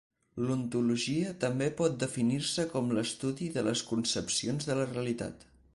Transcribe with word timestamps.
L'ontologia 0.43 1.33
també 1.43 1.67
pot 1.81 1.99
definir-se 2.05 2.67
com 2.73 2.91
l'estudi 2.99 3.53
de 3.59 3.69
les 3.69 3.87
concepcions 3.93 4.71
de 4.71 4.79
la 4.83 4.93
realitat. 4.95 5.51